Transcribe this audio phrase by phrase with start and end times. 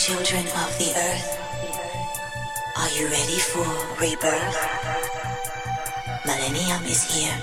[0.00, 1.28] children of the earth.
[2.78, 3.68] Are you ready for
[4.00, 4.56] rebirth?
[6.24, 7.36] Millennium is here,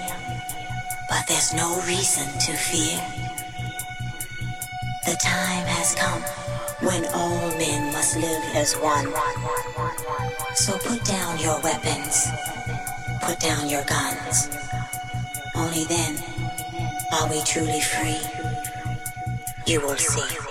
[1.08, 2.98] but there's no reason to fear.
[5.06, 6.24] The time has come
[6.82, 9.06] when all men must live as one.
[10.56, 12.28] So put down your weapons,
[13.22, 14.50] put down your guns.
[15.54, 16.18] Only then
[17.14, 18.18] are we truly free.
[19.68, 20.47] You will see.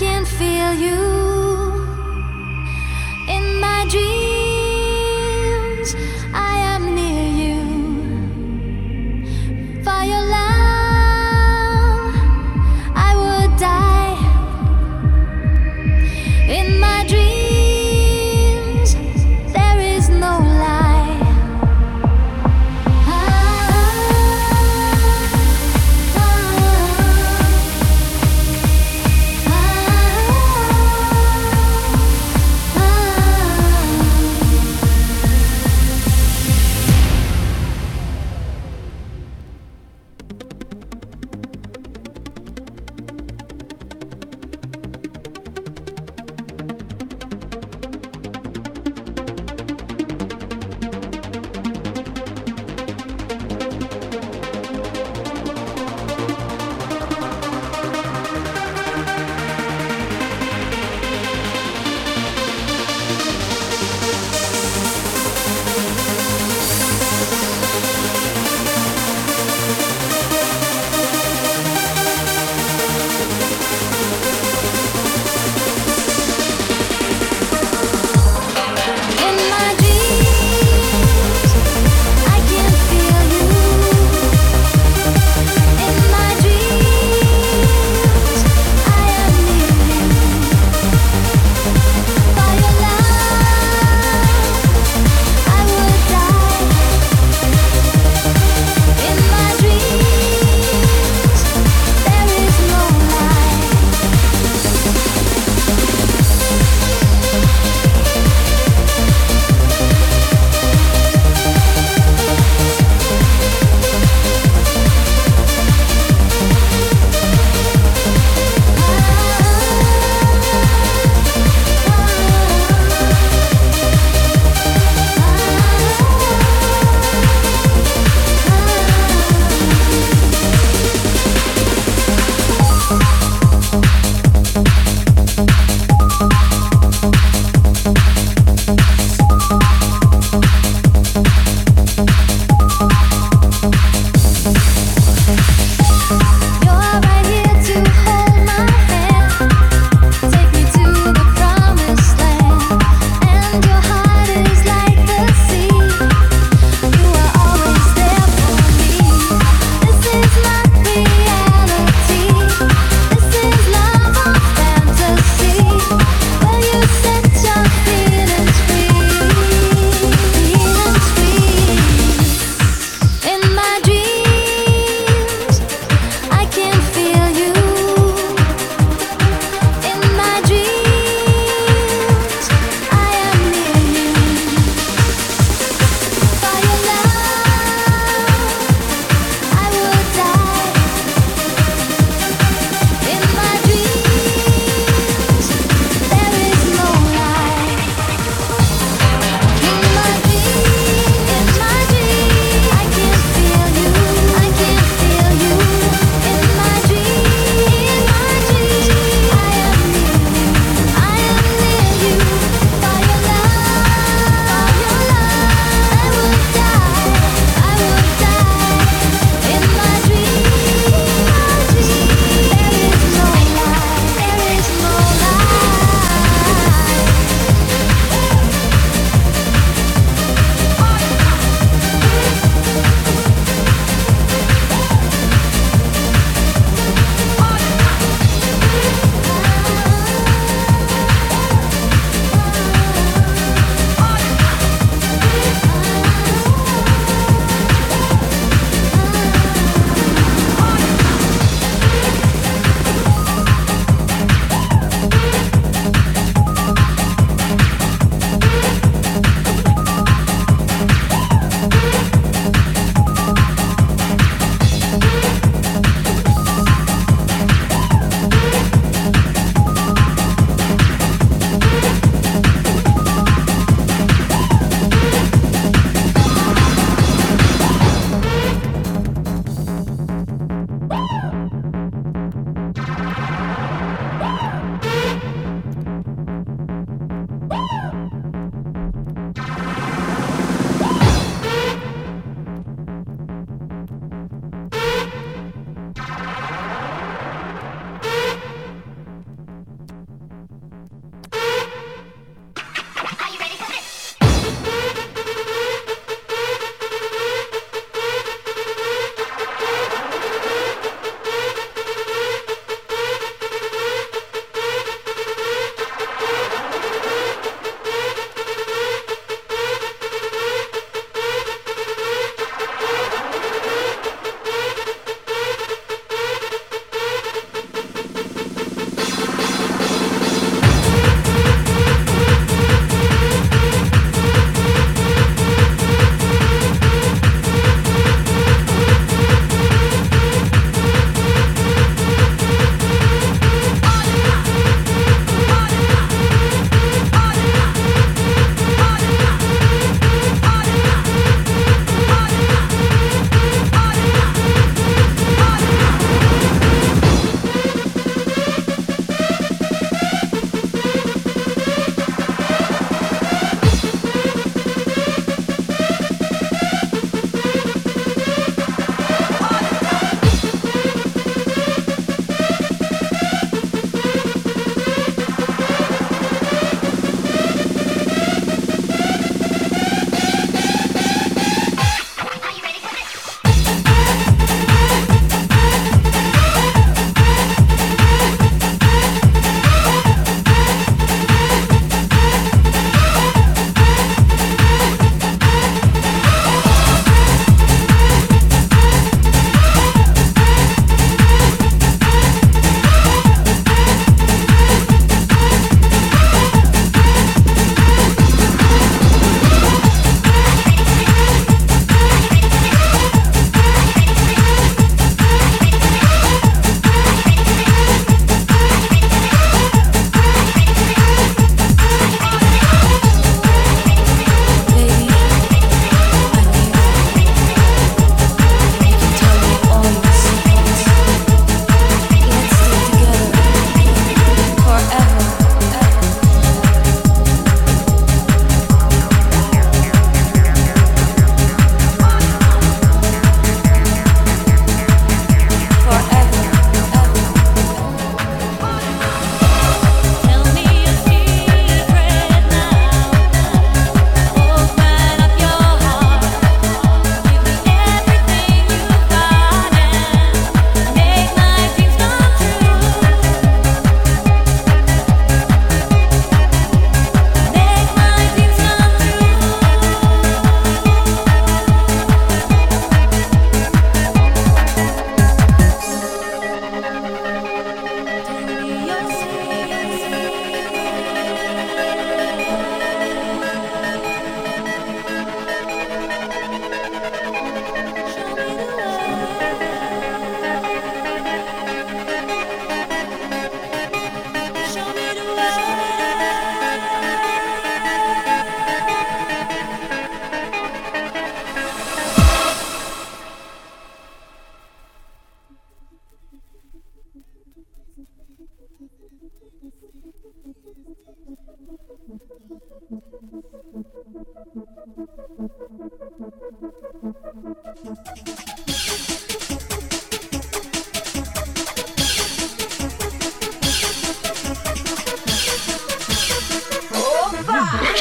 [0.00, 1.49] can feel you.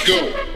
[0.05, 0.48] Go.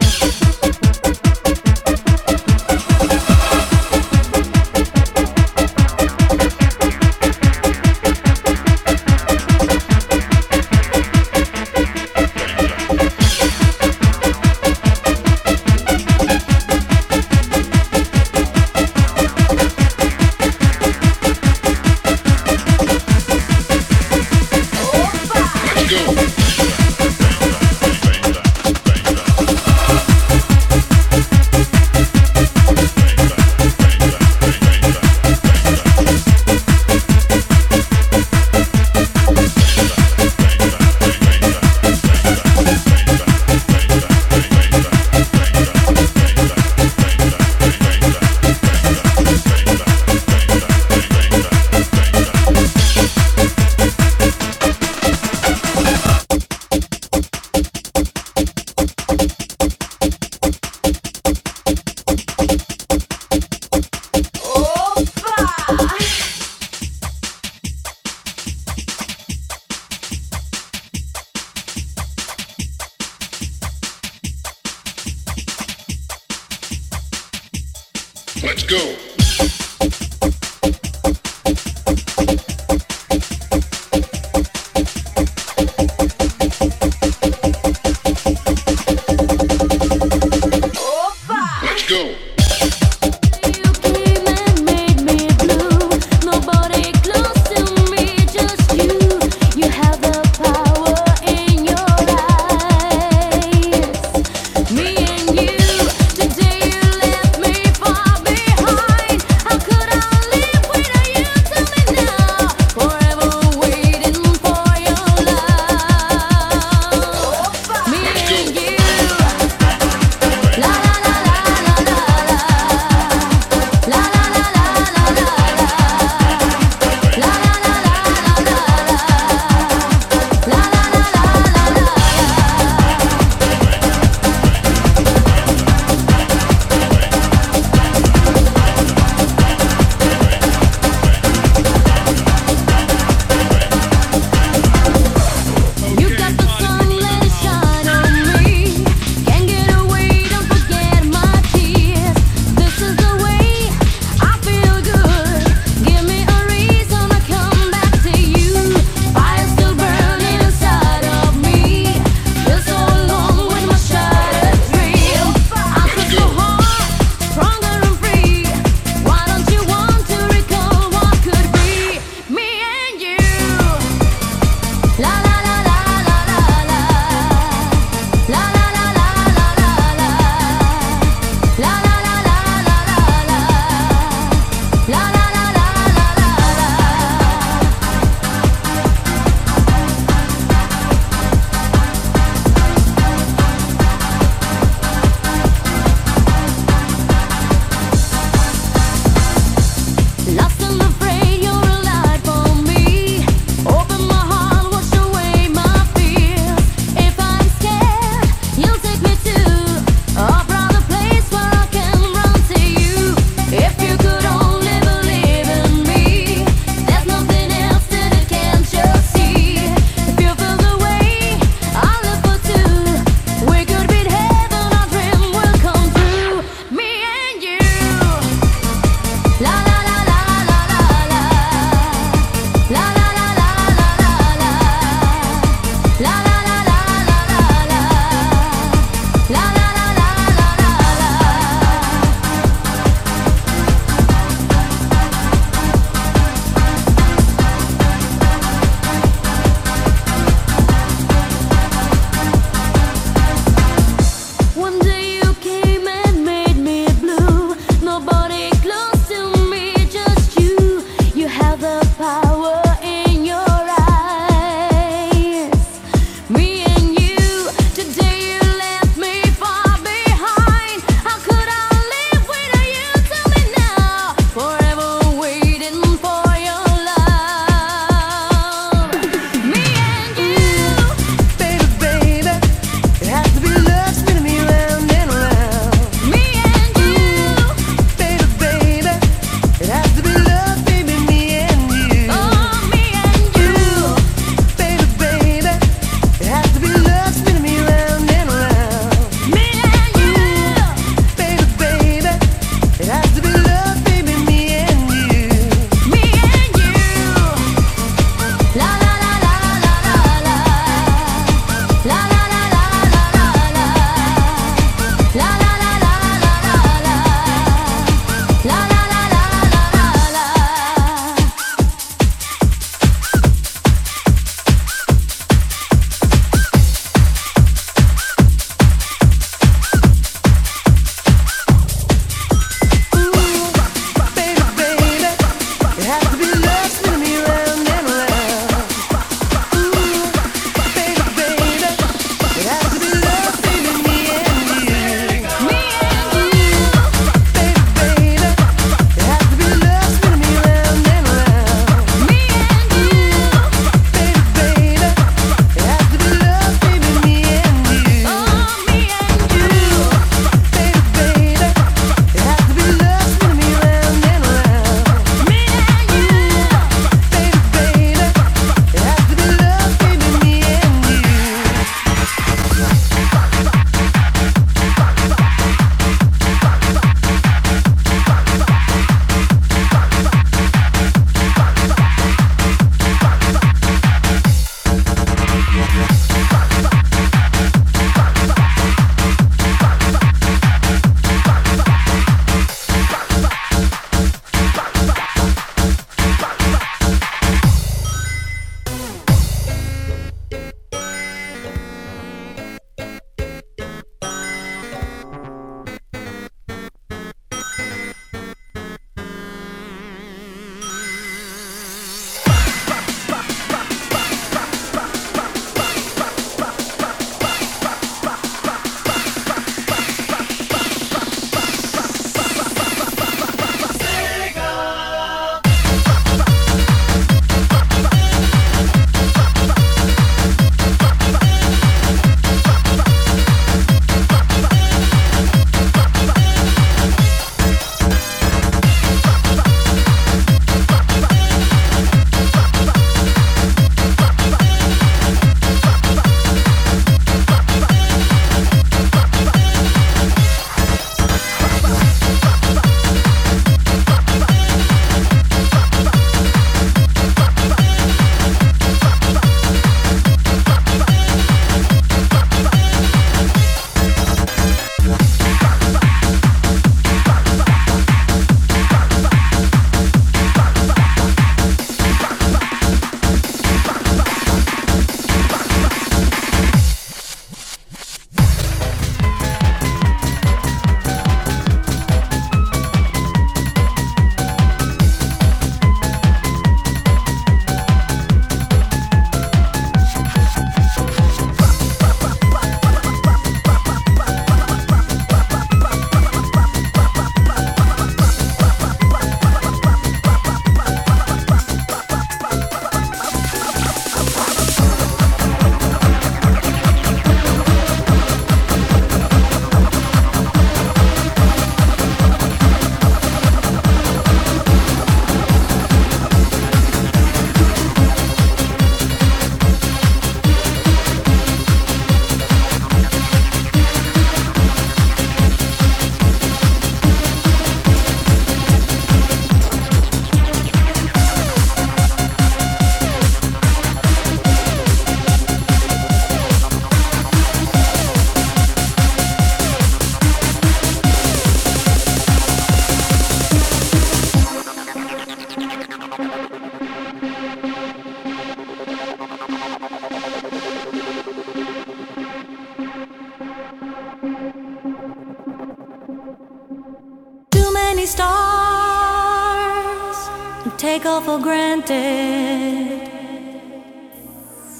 [561.04, 562.80] For granted.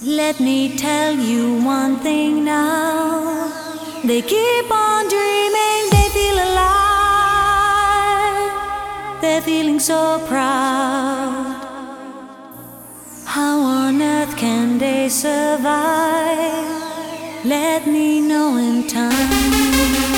[0.03, 3.49] Let me tell you one thing now.
[4.05, 7.63] They keep on dreaming, they feel alive.
[9.23, 11.63] They're feeling so proud.
[13.25, 16.65] How on earth can they survive?
[17.45, 20.14] Let me know in time.